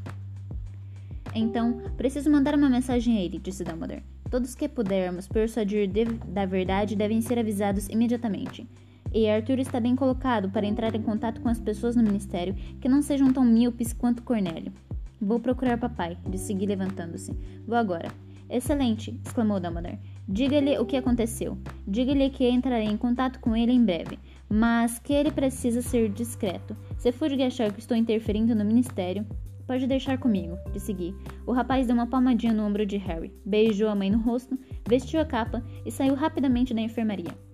[1.36, 4.04] Então, preciso mandar uma mensagem a ele, disse Dumbledore.
[4.30, 8.68] Todos que pudermos persuadir de, da verdade devem ser avisados imediatamente.
[9.14, 12.90] E Arthur está bem colocado para entrar em contato com as pessoas no ministério que
[12.90, 14.74] não sejam tão míopes quanto Cornélio.
[15.20, 17.36] Vou procurar papai, disse Gui levantando-se.
[17.66, 18.12] Vou agora.
[18.50, 19.20] Excelente!
[19.26, 20.00] exclamou Dumbledore.
[20.28, 21.58] Diga-lhe o que aconteceu.
[21.88, 26.76] Diga-lhe que entrarei em contato com ele em breve, mas que ele precisa ser discreto.
[26.98, 29.26] Se Fudge achar que estou interferindo no ministério,
[29.66, 31.16] pode deixar comigo, disse Gui.
[31.46, 35.20] O rapaz deu uma palmadinha no ombro de Harry, beijou a mãe no rosto, vestiu
[35.20, 37.47] a capa e saiu rapidamente da enfermaria.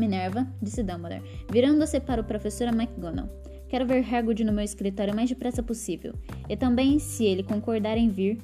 [0.00, 3.28] Minerva, disse Dumbledore, virando-se para o professor McGonagall.
[3.68, 6.14] Quero ver Hagrid no meu escritório o mais depressa possível.
[6.48, 8.38] E também, se ele concordar em vir,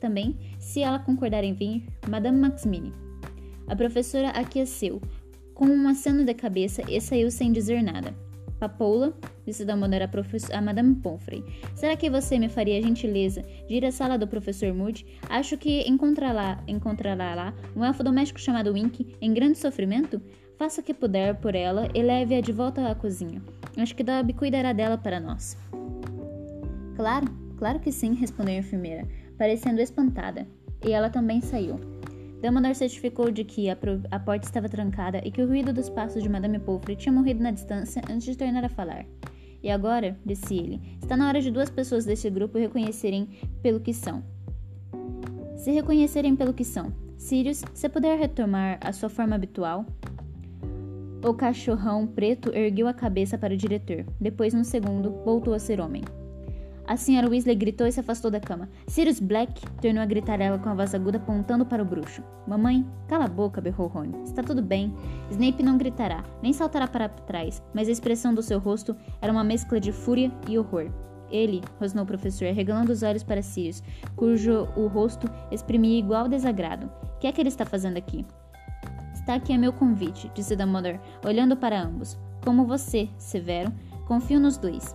[0.00, 2.94] também, se ela concordar em vir, Madame Maximine.
[3.66, 5.02] A professora aqueceu,
[5.54, 8.14] com um aceno de cabeça e saiu sem dizer nada.
[8.58, 9.12] Papoula,
[9.44, 13.84] disse Dumbledore a, a Madame Pomfrey, será que você me faria a gentileza de ir
[13.84, 15.04] à sala do professor Moody?
[15.28, 20.22] Acho que encontrará, encontrará lá um elfo doméstico chamado Wink em grande sofrimento?
[20.56, 23.42] Faça o que puder por ela e leve-a de volta à cozinha.
[23.76, 25.56] Acho que Dobby cuidará dela para nós.
[26.96, 30.46] Claro, claro que sim, respondeu a enfermeira parecendo espantada,
[30.84, 31.78] e ela também saiu.
[32.42, 33.76] Dumbledore certificou de que a,
[34.10, 37.42] a, porta estava trancada e que o ruído dos passos de Madame Pomfrey tinha morrido
[37.42, 39.06] na distância antes de tornar a falar.
[39.62, 43.28] E agora, disse ele, está na hora de duas pessoas deste grupo reconhecerem
[43.62, 44.22] pelo que são.
[45.56, 46.92] Se reconhecerem pelo que são.
[47.16, 49.86] Sirius, se puder retomar a sua forma habitual.
[51.24, 54.04] O cachorrão preto ergueu a cabeça para o diretor.
[54.20, 56.02] Depois, num segundo, voltou a ser homem.
[56.86, 58.68] A senhora Weasley gritou e se afastou da cama.
[58.86, 62.22] Sirius Black tornou a gritar ela com a voz aguda apontando para o bruxo.
[62.46, 64.22] Mamãe, cala a boca, berrou Rony.
[64.22, 64.94] Está tudo bem.
[65.30, 69.42] Snape não gritará, nem saltará para trás, mas a expressão do seu rosto era uma
[69.42, 70.90] mescla de fúria e horror.
[71.30, 73.82] Ele, rosnou o professor, regalando os olhos para Sirius,
[74.14, 76.92] cujo o rosto exprimia igual desagrado.
[77.16, 78.26] O que é que ele está fazendo aqui?
[79.24, 82.18] Está aqui a meu convite, disse Dumbledore, olhando para ambos.
[82.44, 83.72] Como você, Severo,
[84.06, 84.94] confio nos dois.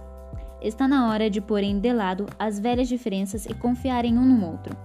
[0.61, 4.77] Está na hora de porem de lado as velhas diferenças e confiarem um no outro.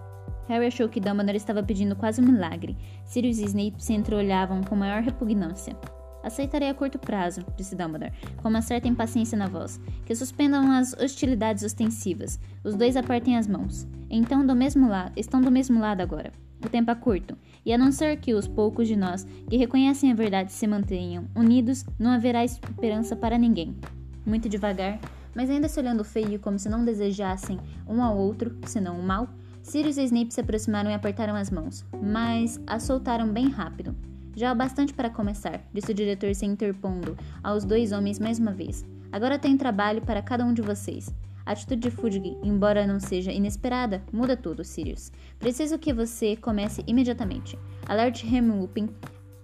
[0.49, 2.75] Harry achou que Dumbledore estava pedindo quase um milagre.
[3.05, 5.77] Sirius e Snape se entreolhavam com maior repugnância.
[6.23, 10.95] Aceitarei a curto prazo, disse Dumbledore, com uma certa impaciência na voz, que suspendam as
[10.95, 12.41] hostilidades ostensivas.
[12.65, 13.87] Os dois apertem as mãos.
[14.09, 16.33] Então, do mesmo lado, estão do mesmo lado agora.
[16.65, 20.11] O tempo é curto, e a não ser que os poucos de nós que reconhecem
[20.11, 23.77] a verdade se mantenham unidos, não haverá esperança para ninguém.
[24.25, 24.99] Muito devagar,
[25.35, 29.29] mas ainda se olhando feio como se não desejassem um ao outro, senão o mal,
[29.63, 33.95] Sirius e Snape se aproximaram e apertaram as mãos, mas as soltaram bem rápido.
[34.35, 38.53] Já há bastante para começar, disse o diretor se interpondo aos dois homens mais uma
[38.53, 38.85] vez.
[39.13, 41.15] Agora tem trabalho para cada um de vocês.
[41.47, 45.13] A atitude de Fudge, embora não seja inesperada, muda tudo, Sirius.
[45.39, 47.59] Preciso que você comece imediatamente.
[47.87, 48.89] Alerte Remy Lupin,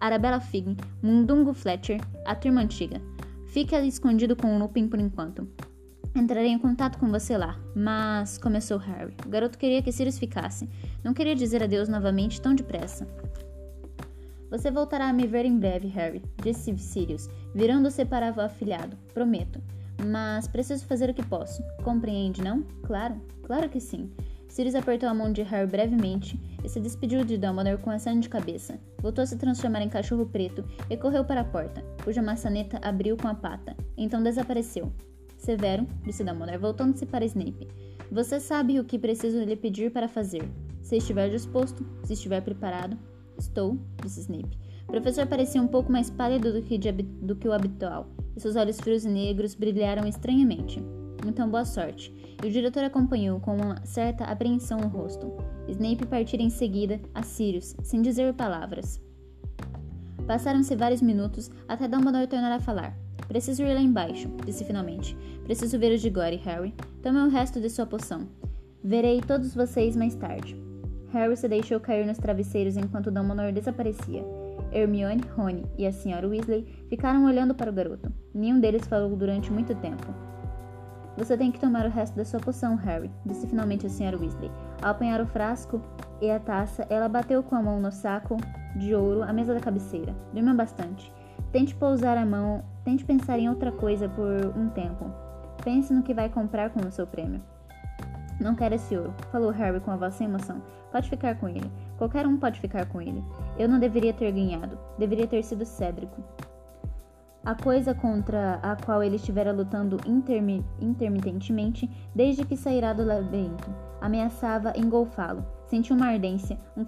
[0.00, 3.00] Arabella Figg, Mundungo Fletcher, a turma antiga.
[3.48, 5.46] Fique ali escondido com o Lupin por enquanto.
[6.14, 7.58] Entrarei em contato com você lá.
[7.74, 9.14] Mas, começou Harry.
[9.24, 10.68] O garoto queria que Sirius ficasse.
[11.04, 13.06] Não queria dizer adeus novamente tão depressa.
[14.50, 18.96] Você voltará a me ver em breve, Harry, disse Sirius, virando-se para o afilhado.
[19.14, 19.62] Prometo.
[20.06, 21.62] Mas preciso fazer o que posso.
[21.82, 22.62] Compreende, não?
[22.82, 24.10] Claro, claro que sim.
[24.48, 28.28] Sirius apertou a mão de Harry brevemente e se despediu de Dumbledore com aceno de
[28.28, 28.80] cabeça.
[29.00, 33.16] Voltou a se transformar em cachorro preto e correu para a porta, cuja maçaneta abriu
[33.16, 33.76] com a pata.
[33.96, 34.92] Então desapareceu.
[35.38, 37.68] Severo, disse Dumbledore, voltando-se para Snape.
[38.10, 40.42] Você sabe o que preciso lhe pedir para fazer.
[40.82, 42.98] Se estiver disposto, se estiver preparado.
[43.38, 44.58] Estou, disse Snape.
[44.82, 48.40] O professor parecia um pouco mais pálido do que, de, do que o habitual, e
[48.40, 50.82] seus olhos frios e negros brilharam estranhamente.
[51.26, 52.14] Então, boa sorte.
[52.42, 55.32] E o diretor acompanhou com uma certa apreensão no rosto.
[55.68, 59.00] Snape partira em seguida a Sirius, sem dizer palavras.
[60.26, 62.96] Passaram-se vários minutos até Dumbledore tornar a falar.
[63.28, 65.16] Preciso ir lá embaixo, disse finalmente.
[65.44, 66.74] Preciso ver o Digore, Harry.
[67.02, 68.28] Tome o resto de sua poção.
[68.82, 70.56] Verei todos vocês mais tarde.
[71.12, 74.24] Harry se deixou cair nos travesseiros enquanto Dumbledore desaparecia.
[74.72, 76.26] Hermione, Rony e a Sra.
[76.26, 78.12] Weasley ficaram olhando para o garoto.
[78.34, 80.06] Nenhum deles falou durante muito tempo.
[81.16, 84.16] Você tem que tomar o resto da sua poção, Harry, disse finalmente a Sra.
[84.16, 84.50] Weasley.
[84.80, 85.80] Ao apanhar o frasco
[86.20, 88.36] e a taça, ela bateu com a mão no saco
[88.76, 90.14] de ouro à mesa da cabeceira.
[90.32, 91.12] Durma bastante.
[91.52, 95.10] Tente pousar a mão, tente pensar em outra coisa por um tempo.
[95.64, 97.42] Pense no que vai comprar com o seu prêmio.
[98.40, 100.62] Não quero esse ouro, falou Harry com a voz sem emoção.
[100.90, 101.70] Pode ficar com ele.
[101.98, 103.22] Qualquer um pode ficar com ele.
[103.58, 104.78] Eu não deveria ter ganhado.
[104.98, 106.22] Deveria ter sido Cédrico.
[107.44, 113.70] A coisa contra a qual ele estivera lutando intermi intermitentemente desde que sairá do labirinto
[114.00, 115.44] ameaçava engolfá-lo.
[115.66, 116.84] Sentiu uma ardência, um,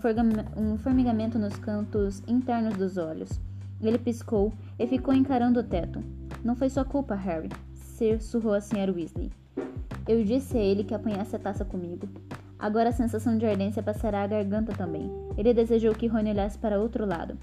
[0.57, 3.41] um formigamento nos cantos internos dos olhos.
[3.81, 6.03] Ele piscou e ficou encarando o teto.
[6.43, 8.93] Não foi sua culpa, Harry, sussurrou a Sra.
[8.93, 9.42] Weasley.
[10.09, 12.09] Eu disse a ele que apanhasse a taça comigo.
[12.59, 15.11] Agora a sensação de ardência passará à garganta também.
[15.37, 17.37] Ele desejou que Rony olhasse para outro lado.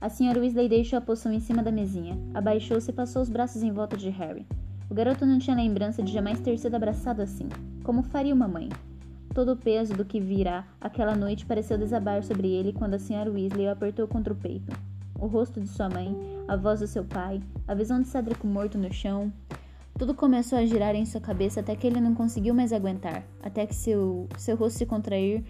[0.00, 0.38] A Sra.
[0.38, 3.96] Weasley deixou a poção em cima da mesinha, abaixou-se e passou os braços em volta
[3.96, 4.44] de Harry.
[4.90, 7.48] O garoto não tinha lembrança de jamais ter sido abraçado assim,
[7.84, 8.68] como faria uma mãe.
[9.32, 13.30] Todo o peso do que virá aquela noite pareceu desabar sobre ele quando a Sra.
[13.30, 14.76] Weasley o apertou contra o peito.
[15.18, 16.16] O rosto de sua mãe,
[16.48, 19.32] a voz do seu pai, a visão de Cedric morto no chão,
[20.02, 23.64] tudo começou a girar em sua cabeça até que ele não conseguiu mais aguentar, até
[23.64, 25.44] que seu, seu rosto se contrair,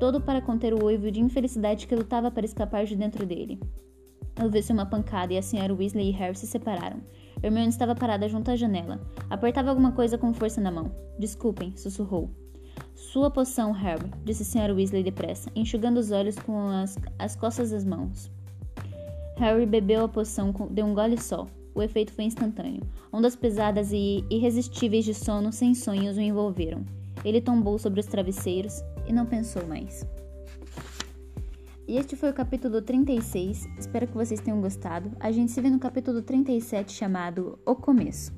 [0.00, 3.60] todo para conter o oivo de infelicidade que lutava para escapar de dentro dele.
[4.42, 5.74] Ouviu-se uma pancada e a Sra.
[5.74, 7.02] Weasley e Harry se separaram.
[7.42, 8.98] Hermione estava parada junto à janela.
[9.28, 10.90] Apertava alguma coisa com força na mão.
[11.18, 12.30] Desculpem, sussurrou.
[12.94, 14.72] Sua poção, Harry, disse a Sra.
[14.72, 18.30] Weasley depressa, enxugando os olhos com as, as costas das mãos.
[19.36, 21.46] Harry bebeu a poção de um gole só.
[21.78, 22.82] O efeito foi instantâneo.
[23.12, 26.84] Ondas pesadas e irresistíveis de sono sem sonhos o envolveram.
[27.24, 30.04] Ele tombou sobre os travesseiros e não pensou mais.
[31.86, 33.68] E este foi o capítulo 36.
[33.78, 35.12] Espero que vocês tenham gostado.
[35.20, 38.37] A gente se vê no capítulo 37 chamado O Começo.